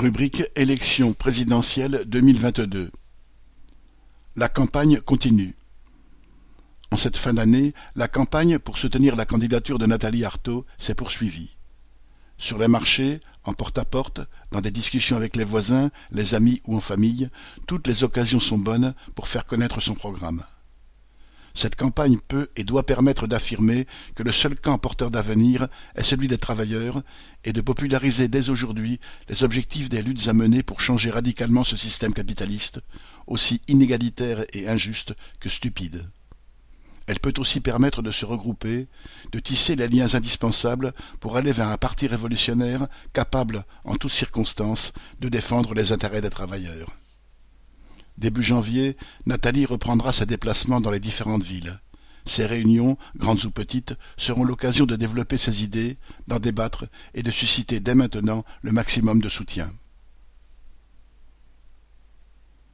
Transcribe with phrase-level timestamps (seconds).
[0.00, 2.90] Rubrique élections présidentielles deux mille vingt-deux.
[4.34, 5.54] La campagne continue.
[6.90, 11.58] En cette fin d'année, la campagne pour soutenir la candidature de Nathalie Arthaud s'est poursuivie.
[12.38, 16.80] Sur les marchés, en porte-à-porte, dans des discussions avec les voisins, les amis ou en
[16.80, 17.28] famille,
[17.66, 20.44] toutes les occasions sont bonnes pour faire connaître son programme.
[21.60, 26.26] Cette campagne peut et doit permettre d'affirmer que le seul camp porteur d'avenir est celui
[26.26, 27.02] des travailleurs
[27.44, 28.98] et de populariser dès aujourd'hui
[29.28, 32.80] les objectifs des luttes à mener pour changer radicalement ce système capitaliste,
[33.26, 36.06] aussi inégalitaire et injuste que stupide.
[37.06, 38.88] Elle peut aussi permettre de se regrouper,
[39.30, 44.94] de tisser les liens indispensables pour aller vers un parti révolutionnaire capable, en toutes circonstances,
[45.20, 46.96] de défendre les intérêts des travailleurs.
[48.20, 51.80] Début janvier, Nathalie reprendra ses déplacements dans les différentes villes.
[52.26, 55.96] Ces réunions, grandes ou petites, seront l'occasion de développer ses idées,
[56.28, 56.84] d'en débattre
[57.14, 59.72] et de susciter dès maintenant le maximum de soutien.